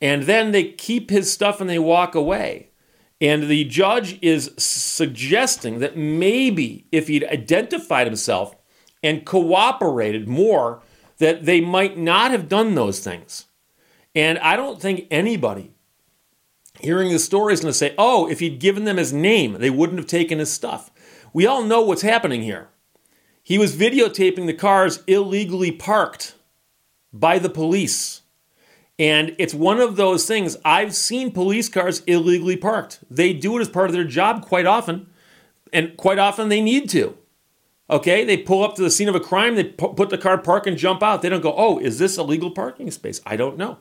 And 0.00 0.24
then 0.24 0.52
they 0.52 0.72
keep 0.72 1.10
his 1.10 1.30
stuff 1.30 1.60
and 1.60 1.68
they 1.68 1.78
walk 1.78 2.14
away. 2.14 2.70
And 3.20 3.44
the 3.44 3.64
judge 3.64 4.18
is 4.22 4.52
suggesting 4.58 5.80
that 5.80 5.96
maybe 5.96 6.86
if 6.92 7.08
he'd 7.08 7.24
identified 7.24 8.06
himself 8.06 8.54
and 9.02 9.24
cooperated 9.24 10.28
more, 10.28 10.82
that 11.18 11.44
they 11.44 11.60
might 11.60 11.98
not 11.98 12.30
have 12.30 12.48
done 12.48 12.74
those 12.74 13.00
things. 13.00 13.46
And 14.14 14.38
I 14.38 14.56
don't 14.56 14.80
think 14.80 15.06
anybody 15.10 15.72
hearing 16.80 17.12
the 17.12 17.18
story 17.18 17.52
is 17.52 17.60
going 17.60 17.72
to 17.72 17.78
say, 17.78 17.94
oh, 17.98 18.28
if 18.28 18.40
he'd 18.40 18.60
given 18.60 18.84
them 18.84 18.96
his 18.96 19.12
name, 19.12 19.54
they 19.54 19.70
wouldn't 19.70 19.98
have 19.98 20.06
taken 20.06 20.38
his 20.38 20.52
stuff. 20.52 20.90
We 21.32 21.46
all 21.46 21.62
know 21.62 21.82
what's 21.82 22.02
happening 22.02 22.42
here. 22.42 22.68
He 23.42 23.58
was 23.58 23.76
videotaping 23.76 24.46
the 24.46 24.54
cars 24.54 25.02
illegally 25.06 25.72
parked 25.72 26.34
by 27.12 27.38
the 27.38 27.48
police. 27.48 28.22
And 28.98 29.34
it's 29.38 29.54
one 29.54 29.80
of 29.80 29.96
those 29.96 30.26
things. 30.26 30.56
I've 30.64 30.94
seen 30.94 31.30
police 31.30 31.68
cars 31.68 32.00
illegally 32.06 32.56
parked. 32.56 33.00
They 33.10 33.32
do 33.32 33.56
it 33.56 33.60
as 33.60 33.68
part 33.68 33.88
of 33.88 33.94
their 33.94 34.04
job 34.04 34.42
quite 34.42 34.66
often, 34.66 35.06
and 35.72 35.96
quite 35.96 36.18
often 36.18 36.48
they 36.48 36.60
need 36.60 36.90
to. 36.90 37.16
Okay, 37.90 38.24
they 38.24 38.36
pull 38.36 38.62
up 38.62 38.74
to 38.74 38.82
the 38.82 38.90
scene 38.90 39.08
of 39.08 39.14
a 39.14 39.20
crime, 39.20 39.56
they 39.56 39.64
put 39.64 40.10
the 40.10 40.18
car, 40.18 40.36
park, 40.36 40.66
and 40.66 40.76
jump 40.76 41.02
out. 41.02 41.22
They 41.22 41.30
don't 41.30 41.42
go, 41.42 41.54
oh, 41.56 41.78
is 41.78 41.98
this 41.98 42.18
a 42.18 42.22
legal 42.22 42.50
parking 42.50 42.90
space? 42.90 43.20
I 43.24 43.36
don't 43.36 43.56
know. 43.56 43.78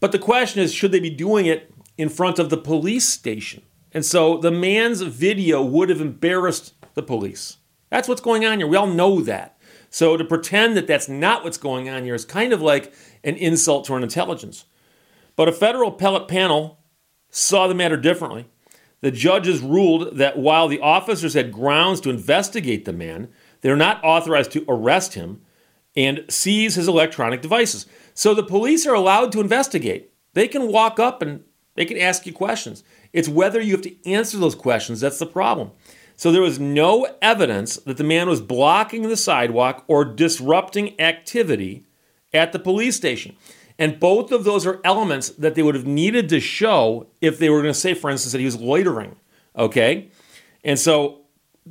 But 0.00 0.12
the 0.12 0.18
question 0.18 0.62
is, 0.62 0.74
should 0.74 0.92
they 0.92 1.00
be 1.00 1.10
doing 1.10 1.46
it 1.46 1.72
in 1.96 2.08
front 2.08 2.38
of 2.38 2.50
the 2.50 2.58
police 2.58 3.08
station? 3.08 3.62
And 3.92 4.04
so 4.04 4.36
the 4.36 4.50
man's 4.50 5.00
video 5.00 5.62
would 5.62 5.88
have 5.88 6.00
embarrassed 6.00 6.74
the 6.94 7.02
police. 7.02 7.56
That's 7.90 8.06
what's 8.06 8.20
going 8.20 8.44
on 8.44 8.58
here. 8.58 8.66
We 8.66 8.76
all 8.76 8.86
know 8.86 9.20
that. 9.22 9.58
So 9.90 10.18
to 10.18 10.24
pretend 10.24 10.76
that 10.76 10.86
that's 10.86 11.08
not 11.08 11.42
what's 11.42 11.56
going 11.56 11.88
on 11.88 12.04
here 12.04 12.14
is 12.14 12.26
kind 12.26 12.52
of 12.52 12.60
like 12.60 12.92
an 13.24 13.36
insult 13.36 13.86
to 13.86 13.94
our 13.94 14.00
intelligence. 14.00 14.66
But 15.36 15.48
a 15.48 15.52
federal 15.52 15.94
appellate 15.94 16.28
panel 16.28 16.80
saw 17.30 17.66
the 17.66 17.74
matter 17.74 17.96
differently. 17.96 18.46
The 19.00 19.10
judges 19.10 19.60
ruled 19.60 20.16
that 20.16 20.38
while 20.38 20.68
the 20.68 20.80
officers 20.80 21.34
had 21.34 21.52
grounds 21.52 22.00
to 22.02 22.10
investigate 22.10 22.84
the 22.84 22.92
man, 22.92 23.28
they're 23.60 23.76
not 23.76 24.02
authorized 24.04 24.52
to 24.52 24.64
arrest 24.68 25.14
him 25.14 25.42
and 25.96 26.24
seize 26.28 26.74
his 26.76 26.88
electronic 26.88 27.42
devices. 27.42 27.86
So 28.14 28.34
the 28.34 28.42
police 28.42 28.86
are 28.86 28.94
allowed 28.94 29.32
to 29.32 29.40
investigate. 29.40 30.12
They 30.34 30.48
can 30.48 30.70
walk 30.70 31.00
up 31.00 31.22
and 31.22 31.44
they 31.74 31.84
can 31.84 31.98
ask 31.98 32.26
you 32.26 32.32
questions. 32.32 32.84
It's 33.12 33.28
whether 33.28 33.60
you 33.60 33.72
have 33.72 33.82
to 33.82 34.10
answer 34.10 34.38
those 34.38 34.54
questions 34.54 35.00
that's 35.00 35.18
the 35.18 35.26
problem. 35.26 35.70
So 36.16 36.32
there 36.32 36.42
was 36.42 36.58
no 36.58 37.06
evidence 37.22 37.76
that 37.76 37.96
the 37.96 38.04
man 38.04 38.28
was 38.28 38.40
blocking 38.40 39.02
the 39.02 39.16
sidewalk 39.16 39.84
or 39.86 40.04
disrupting 40.04 41.00
activity 41.00 41.84
at 42.34 42.52
the 42.52 42.58
police 42.58 42.96
station. 42.96 43.36
And 43.78 44.00
both 44.00 44.32
of 44.32 44.42
those 44.42 44.66
are 44.66 44.80
elements 44.82 45.28
that 45.30 45.54
they 45.54 45.62
would 45.62 45.76
have 45.76 45.86
needed 45.86 46.28
to 46.30 46.40
show 46.40 47.06
if 47.20 47.38
they 47.38 47.48
were 47.48 47.62
going 47.62 47.72
to 47.72 47.78
say, 47.78 47.94
for 47.94 48.10
instance, 48.10 48.32
that 48.32 48.40
he 48.40 48.44
was 48.44 48.56
loitering. 48.56 49.14
Okay? 49.56 50.10
And 50.64 50.76
so 50.76 51.20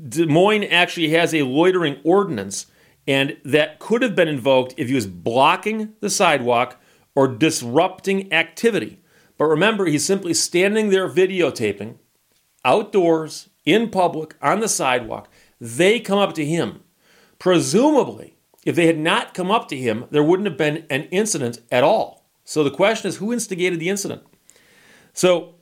Des 0.10 0.26
Moines 0.26 0.64
actually 0.64 1.10
has 1.10 1.34
a 1.34 1.44
loitering 1.44 2.00
ordinance, 2.04 2.68
and 3.08 3.38
that 3.46 3.80
could 3.80 4.02
have 4.02 4.16
been 4.16 4.28
invoked 4.28 4.74
if 4.78 4.88
he 4.88 4.94
was 4.94 5.08
blocking 5.08 5.94
the 6.02 6.10
sidewalk 6.10 6.82
or 7.16 7.28
disrupting 7.28 8.32
activity. 8.34 9.00
But 9.38 9.46
remember, 9.46 9.86
he's 9.86 10.06
simply 10.06 10.34
standing 10.34 10.90
there 10.90 11.10
videotaping 11.10 11.98
outdoors, 12.66 13.50
in 13.66 13.90
public, 13.90 14.36
on 14.42 14.60
the 14.60 14.70
sidewalk. 14.70 15.30
They 15.60 16.00
come 16.00 16.20
up 16.20 16.34
to 16.34 16.46
him. 16.46 16.82
Presumably, 17.40 18.38
if 18.66 18.76
they 18.76 18.88
had 18.88 18.98
not 18.98 19.34
come 19.34 19.52
up 19.52 19.68
to 19.70 19.78
him, 19.78 20.06
there 20.10 20.24
wouldn't 20.24 20.48
have 20.48 20.58
been 20.58 20.86
an 20.90 21.04
incident 21.04 21.60
at 21.72 21.84
all. 21.84 22.26
So 22.44 22.64
the 22.64 22.72
question 22.72 23.10
is 23.10 23.18
who 23.18 23.34
instigated 23.34 23.80
the 23.80 23.90
incident? 23.90 24.24
So 25.14 25.56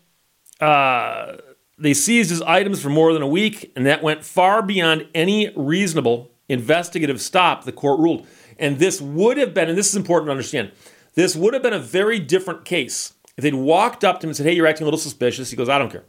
uh, 0.60 1.38
they 1.78 1.94
seized 1.94 2.30
his 2.30 2.42
items 2.42 2.82
for 2.82 2.90
more 2.90 3.14
than 3.14 3.22
a 3.22 3.28
week, 3.28 3.72
and 3.76 3.86
that 3.86 4.02
went 4.02 4.24
far 4.24 4.62
beyond 4.62 5.08
any 5.14 5.52
reasonable 5.56 6.32
investigative 6.48 7.22
stop, 7.22 7.66
the 7.66 7.72
court 7.72 8.00
ruled. 8.00 8.26
And 8.58 8.80
this 8.80 9.02
would 9.02 9.38
have 9.38 9.54
been, 9.54 9.68
and 9.70 9.78
this 9.78 9.90
is 9.90 9.96
important 9.96 10.28
to 10.28 10.32
understand, 10.32 10.72
this 11.16 11.36
would 11.36 11.54
have 11.54 11.64
been 11.64 11.74
a 11.74 11.80
very 11.80 12.20
different 12.20 12.66
case 12.66 13.14
if 13.38 13.42
they'd 13.42 13.54
walked 13.54 14.04
up 14.04 14.20
to 14.20 14.26
him 14.26 14.30
and 14.30 14.38
said, 14.38 14.46
Hey, 14.46 14.54
you're 14.54 14.68
acting 14.68 14.84
a 14.84 14.88
little 14.88 15.00
suspicious. 15.00 15.50
He 15.50 15.58
goes, 15.58 15.70
I 15.70 15.78
don't 15.78 15.92
care. 15.92 16.06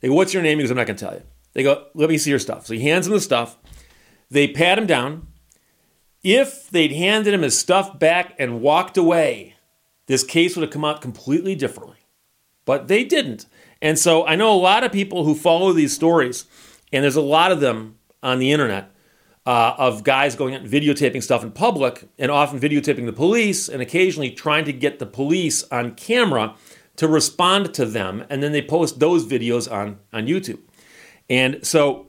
They 0.00 0.08
go, 0.08 0.14
What's 0.14 0.32
your 0.32 0.42
name? 0.42 0.58
He 0.58 0.62
goes, 0.62 0.70
I'm 0.70 0.76
not 0.76 0.86
going 0.86 0.96
to 0.96 1.04
tell 1.04 1.14
you. 1.14 1.22
They 1.54 1.62
go, 1.62 1.86
Let 1.94 2.08
me 2.08 2.18
see 2.18 2.30
your 2.30 2.38
stuff. 2.38 2.66
So 2.66 2.74
he 2.74 2.80
hands 2.80 3.06
him 3.06 3.12
the 3.12 3.20
stuff. 3.20 3.58
They 4.30 4.48
pat 4.48 4.78
him 4.78 4.86
down. 4.86 5.28
If 6.22 6.70
they'd 6.70 6.92
handed 6.92 7.34
him 7.34 7.42
his 7.42 7.58
stuff 7.58 7.98
back 7.98 8.34
and 8.38 8.60
walked 8.60 8.96
away, 8.96 9.56
this 10.06 10.22
case 10.22 10.54
would 10.56 10.62
have 10.62 10.70
come 10.70 10.84
out 10.84 11.00
completely 11.00 11.56
differently. 11.56 11.96
But 12.64 12.86
they 12.86 13.02
didn't. 13.04 13.46
And 13.82 13.98
so 13.98 14.24
I 14.26 14.36
know 14.36 14.54
a 14.54 14.56
lot 14.56 14.84
of 14.84 14.92
people 14.92 15.24
who 15.24 15.34
follow 15.34 15.72
these 15.72 15.94
stories, 15.94 16.46
and 16.92 17.04
there's 17.04 17.16
a 17.16 17.20
lot 17.20 17.52
of 17.52 17.60
them 17.60 17.98
on 18.22 18.38
the 18.38 18.52
internet 18.52 18.90
uh, 19.44 19.74
of 19.76 20.04
guys 20.04 20.36
going 20.36 20.54
out 20.54 20.62
and 20.62 20.70
videotaping 20.70 21.22
stuff 21.22 21.42
in 21.42 21.50
public 21.50 22.08
and 22.18 22.30
often 22.30 22.58
videotaping 22.58 23.04
the 23.04 23.12
police 23.12 23.68
and 23.68 23.82
occasionally 23.82 24.30
trying 24.30 24.64
to 24.64 24.72
get 24.72 25.00
the 25.00 25.06
police 25.06 25.64
on 25.64 25.94
camera 25.94 26.54
to 26.96 27.08
respond 27.08 27.74
to 27.74 27.84
them. 27.84 28.24
And 28.30 28.42
then 28.42 28.52
they 28.52 28.62
post 28.62 29.00
those 29.00 29.26
videos 29.26 29.70
on, 29.70 29.98
on 30.12 30.26
YouTube. 30.26 30.60
And 31.28 31.66
so 31.66 32.06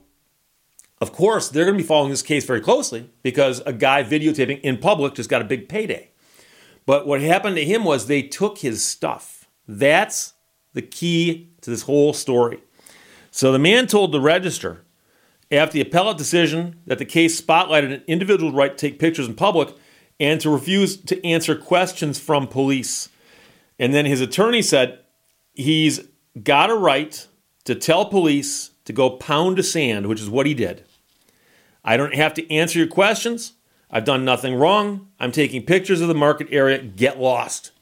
of 1.00 1.12
course, 1.12 1.50
they're 1.50 1.66
going 1.66 1.76
to 1.76 1.82
be 1.82 1.86
following 1.86 2.08
this 2.08 2.22
case 2.22 2.46
very 2.46 2.62
closely 2.62 3.10
because 3.22 3.60
a 3.66 3.74
guy 3.74 4.02
videotaping 4.02 4.60
in 4.62 4.78
public 4.78 5.14
just 5.14 5.28
got 5.28 5.42
a 5.42 5.44
big 5.44 5.68
payday. 5.68 6.10
But 6.86 7.06
what 7.06 7.20
happened 7.20 7.56
to 7.56 7.64
him 7.64 7.84
was 7.84 8.06
they 8.06 8.22
took 8.22 8.58
his 8.58 8.82
stuff. 8.82 9.46
That's 9.68 10.32
the 10.72 10.80
key 10.80 11.50
to 11.64 11.70
this 11.70 11.82
whole 11.82 12.12
story. 12.12 12.60
So 13.30 13.50
the 13.52 13.58
man 13.58 13.86
told 13.86 14.12
the 14.12 14.20
register 14.20 14.84
after 15.50 15.74
the 15.74 15.80
appellate 15.80 16.18
decision 16.18 16.80
that 16.86 16.98
the 16.98 17.04
case 17.04 17.40
spotlighted 17.40 17.92
an 17.92 18.02
individual's 18.06 18.54
right 18.54 18.76
to 18.76 18.88
take 18.90 18.98
pictures 18.98 19.26
in 19.26 19.34
public 19.34 19.74
and 20.20 20.40
to 20.40 20.50
refuse 20.50 20.96
to 20.96 21.26
answer 21.26 21.56
questions 21.56 22.18
from 22.18 22.46
police. 22.46 23.08
And 23.78 23.92
then 23.92 24.06
his 24.06 24.20
attorney 24.20 24.62
said 24.62 25.00
he's 25.52 26.00
got 26.42 26.70
a 26.70 26.74
right 26.74 27.26
to 27.64 27.74
tell 27.74 28.06
police 28.06 28.70
to 28.84 28.92
go 28.92 29.10
pound 29.10 29.56
the 29.56 29.62
sand, 29.62 30.06
which 30.06 30.20
is 30.20 30.30
what 30.30 30.46
he 30.46 30.54
did. 30.54 30.84
I 31.84 31.96
don't 31.96 32.14
have 32.14 32.34
to 32.34 32.50
answer 32.52 32.78
your 32.78 32.88
questions. 32.88 33.54
I've 33.90 34.04
done 34.04 34.24
nothing 34.24 34.54
wrong. 34.54 35.08
I'm 35.20 35.32
taking 35.32 35.64
pictures 35.64 36.00
of 36.00 36.08
the 36.08 36.14
market 36.14 36.48
area. 36.50 36.82
Get 36.82 37.20
lost. 37.20 37.72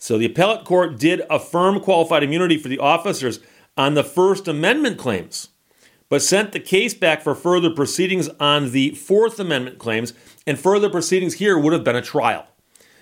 So 0.00 0.16
the 0.16 0.24
appellate 0.24 0.64
court 0.64 0.98
did 0.98 1.20
affirm 1.28 1.78
qualified 1.78 2.22
immunity 2.22 2.56
for 2.56 2.68
the 2.68 2.78
officers 2.78 3.38
on 3.76 3.92
the 3.92 4.02
First 4.02 4.48
Amendment 4.48 4.96
claims, 4.98 5.50
but 6.08 6.22
sent 6.22 6.52
the 6.52 6.58
case 6.58 6.94
back 6.94 7.20
for 7.20 7.34
further 7.34 7.68
proceedings 7.68 8.30
on 8.40 8.72
the 8.72 8.92
Fourth 8.92 9.38
Amendment 9.38 9.78
claims, 9.78 10.14
and 10.46 10.58
further 10.58 10.88
proceedings 10.88 11.34
here 11.34 11.58
would 11.58 11.74
have 11.74 11.84
been 11.84 11.96
a 11.96 12.02
trial. 12.02 12.46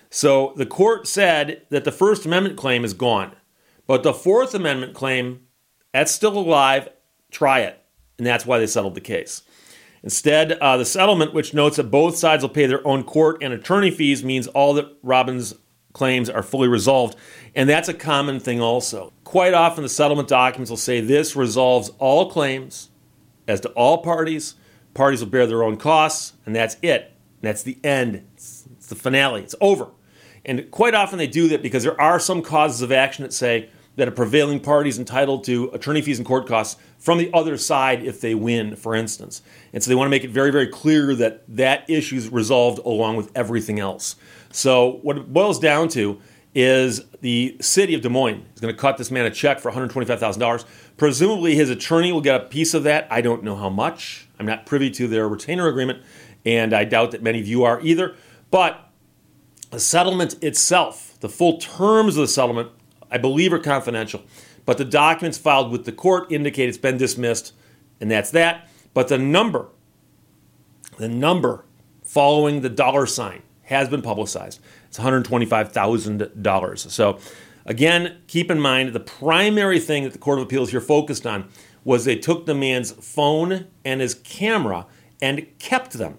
So 0.09 0.53
the 0.57 0.65
court 0.65 1.07
said 1.07 1.61
that 1.69 1.85
the 1.85 1.91
First 1.91 2.25
Amendment 2.25 2.57
claim 2.57 2.83
is 2.83 2.93
gone, 2.93 3.31
but 3.87 4.03
the 4.03 4.13
Fourth 4.13 4.53
Amendment 4.53 4.93
claim, 4.93 5.47
that's 5.93 6.11
still 6.11 6.37
alive. 6.37 6.89
Try 7.31 7.61
it. 7.61 7.81
And 8.17 8.27
that's 8.27 8.45
why 8.45 8.59
they 8.59 8.67
settled 8.67 8.95
the 8.95 9.01
case. 9.01 9.43
Instead, 10.03 10.51
uh, 10.53 10.75
the 10.75 10.85
settlement, 10.85 11.33
which 11.33 11.53
notes 11.53 11.77
that 11.77 11.91
both 11.91 12.17
sides 12.17 12.43
will 12.43 12.49
pay 12.49 12.65
their 12.65 12.85
own 12.85 13.03
court 13.03 13.41
and 13.41 13.53
attorney 13.53 13.89
fees, 13.89 14.21
means 14.21 14.47
all 14.47 14.73
that 14.73 14.97
Robbins 15.01 15.53
claims 15.93 16.29
are 16.29 16.43
fully 16.43 16.67
resolved. 16.67 17.17
And 17.55 17.69
that's 17.69 17.89
a 17.89 17.93
common 17.93 18.39
thing 18.39 18.61
also. 18.61 19.13
Quite 19.23 19.53
often, 19.53 19.83
the 19.83 19.89
settlement 19.89 20.27
documents 20.27 20.69
will 20.69 20.77
say 20.77 21.01
this 21.01 21.35
resolves 21.35 21.89
all 21.99 22.29
claims 22.29 22.89
as 23.47 23.59
to 23.61 23.69
all 23.69 23.99
parties. 23.99 24.55
Parties 24.93 25.21
will 25.21 25.29
bear 25.29 25.47
their 25.47 25.63
own 25.63 25.77
costs, 25.77 26.33
and 26.45 26.55
that's 26.55 26.77
it. 26.81 27.13
And 27.41 27.47
that's 27.49 27.63
the 27.63 27.77
end. 27.83 28.27
It's, 28.33 28.65
it's 28.71 28.87
the 28.87 28.95
finale. 28.95 29.41
It's 29.41 29.55
over. 29.61 29.87
And 30.45 30.69
quite 30.71 30.93
often 30.93 31.17
they 31.17 31.27
do 31.27 31.47
that 31.49 31.61
because 31.61 31.83
there 31.83 31.99
are 31.99 32.19
some 32.19 32.41
causes 32.41 32.81
of 32.81 32.91
action 32.91 33.23
that 33.23 33.33
say, 33.33 33.69
that 33.95 34.07
a 34.07 34.11
prevailing 34.11 34.59
party 34.59 34.89
is 34.89 34.97
entitled 34.97 35.43
to 35.43 35.69
attorney 35.73 36.01
fees 36.01 36.19
and 36.19 36.25
court 36.25 36.47
costs 36.47 36.81
from 36.97 37.17
the 37.17 37.29
other 37.33 37.57
side 37.57 38.03
if 38.03 38.21
they 38.21 38.33
win, 38.33 38.75
for 38.75 38.95
instance. 38.95 39.41
And 39.73 39.83
so 39.83 39.89
they 39.89 39.95
want 39.95 40.07
to 40.07 40.11
make 40.11 40.23
it 40.23 40.31
very, 40.31 40.51
very 40.51 40.67
clear 40.67 41.15
that 41.15 41.43
that 41.49 41.89
issue 41.89 42.15
is 42.15 42.29
resolved 42.29 42.79
along 42.85 43.17
with 43.17 43.31
everything 43.35 43.79
else. 43.79 44.15
So 44.51 44.99
what 45.01 45.17
it 45.17 45.33
boils 45.33 45.59
down 45.59 45.89
to 45.89 46.19
is 46.55 47.01
the 47.21 47.55
city 47.61 47.93
of 47.93 48.01
Des 48.01 48.09
Moines 48.09 48.45
is 48.55 48.61
going 48.61 48.73
to 48.73 48.79
cut 48.79 48.97
this 48.97 49.11
man 49.11 49.25
a 49.25 49.31
check 49.31 49.59
for 49.59 49.71
$125,000. 49.71 50.65
Presumably 50.97 51.55
his 51.55 51.69
attorney 51.69 52.11
will 52.11 52.21
get 52.21 52.41
a 52.41 52.45
piece 52.45 52.73
of 52.73 52.83
that. 52.83 53.07
I 53.11 53.21
don't 53.21 53.43
know 53.43 53.55
how 53.55 53.69
much. 53.69 54.27
I'm 54.39 54.45
not 54.45 54.65
privy 54.65 54.89
to 54.91 55.07
their 55.07 55.27
retainer 55.27 55.67
agreement, 55.67 56.01
and 56.45 56.73
I 56.73 56.85
doubt 56.85 57.11
that 57.11 57.21
many 57.21 57.39
of 57.39 57.47
you 57.47 57.63
are 57.63 57.79
either. 57.81 58.15
But 58.49 58.89
the 59.69 59.79
settlement 59.79 60.41
itself, 60.43 61.19
the 61.19 61.29
full 61.29 61.57
terms 61.59 62.17
of 62.17 62.21
the 62.21 62.27
settlement 62.27 62.71
I 63.11 63.17
believe 63.17 63.53
are 63.53 63.59
confidential. 63.59 64.23
But 64.65 64.77
the 64.77 64.85
documents 64.85 65.37
filed 65.37 65.71
with 65.71 65.85
the 65.85 65.91
court 65.91 66.31
indicate 66.31 66.69
it's 66.69 66.77
been 66.77 66.97
dismissed, 66.97 67.53
and 67.99 68.11
that's 68.11 68.31
that. 68.31 68.67
But 68.93 69.07
the 69.07 69.17
number, 69.17 69.69
the 70.97 71.09
number 71.09 71.65
following 72.03 72.61
the 72.61 72.69
dollar 72.69 73.05
sign 73.05 73.41
has 73.63 73.87
been 73.87 74.01
publicized. 74.01 74.59
It's 74.87 74.99
$125,000. 74.99 76.91
So, 76.91 77.19
again, 77.65 78.17
keep 78.27 78.49
in 78.49 78.59
mind 78.59 78.93
the 78.93 78.99
primary 78.99 79.79
thing 79.79 80.03
that 80.03 80.13
the 80.13 80.19
Court 80.19 80.39
of 80.39 80.45
Appeals 80.45 80.71
here 80.71 80.81
focused 80.81 81.27
on 81.27 81.49
was 81.83 82.05
they 82.05 82.15
took 82.15 82.45
the 82.45 82.55
man's 82.55 82.91
phone 82.91 83.67
and 83.85 84.01
his 84.01 84.15
camera 84.15 84.87
and 85.21 85.47
kept 85.59 85.93
them. 85.93 86.17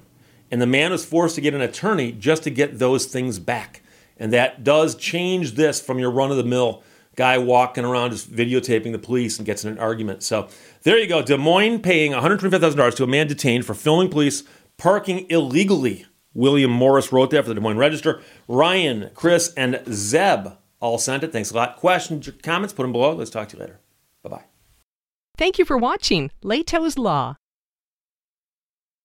And 0.50 0.60
the 0.60 0.66
man 0.66 0.90
was 0.90 1.04
forced 1.04 1.34
to 1.36 1.40
get 1.40 1.54
an 1.54 1.60
attorney 1.60 2.12
just 2.12 2.42
to 2.44 2.50
get 2.50 2.78
those 2.78 3.06
things 3.06 3.38
back. 3.38 3.82
And 4.20 4.32
that 4.32 4.62
does 4.62 4.94
change 4.94 5.52
this 5.52 5.80
from 5.80 5.98
your 5.98 6.10
run 6.10 6.30
of 6.30 6.36
the 6.36 6.44
mill 6.44 6.84
guy 7.16 7.38
walking 7.38 7.84
around 7.84 8.12
just 8.12 8.30
videotaping 8.30 8.92
the 8.92 8.98
police 8.98 9.38
and 9.38 9.46
gets 9.46 9.64
in 9.64 9.72
an 9.72 9.78
argument. 9.78 10.22
So 10.22 10.48
there 10.82 10.98
you 10.98 11.08
go. 11.08 11.22
Des 11.22 11.36
Moines 11.36 11.80
paying 11.80 12.12
$125,000 12.12 12.94
to 12.96 13.04
a 13.04 13.06
man 13.06 13.26
detained 13.26 13.66
for 13.66 13.74
filming 13.74 14.10
police 14.10 14.44
parking 14.78 15.26
illegally. 15.28 16.06
William 16.32 16.70
Morris 16.70 17.12
wrote 17.12 17.30
that 17.30 17.42
for 17.42 17.48
the 17.48 17.54
Des 17.54 17.60
Moines 17.60 17.78
Register. 17.78 18.22
Ryan, 18.46 19.10
Chris, 19.14 19.52
and 19.56 19.82
Zeb 19.90 20.52
all 20.80 20.98
sent 20.98 21.24
it. 21.24 21.32
Thanks 21.32 21.50
a 21.50 21.56
lot. 21.56 21.76
Questions 21.76 22.28
or 22.28 22.32
comments, 22.32 22.72
put 22.72 22.84
them 22.84 22.92
below. 22.92 23.14
Let's 23.14 23.30
talk 23.30 23.48
to 23.48 23.56
you 23.56 23.62
later. 23.62 23.80
Bye 24.22 24.30
bye. 24.30 24.44
Thank 25.36 25.58
you 25.58 25.64
for 25.64 25.76
watching 25.76 26.30
Lehto's 26.42 26.98
Law. 26.98 27.36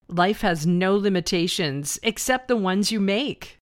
Life 0.07 0.41
has 0.41 0.67
no 0.67 0.95
limitations 0.95 1.97
except 2.03 2.47
the 2.47 2.55
ones 2.55 2.91
you 2.91 2.99
make. 2.99 3.57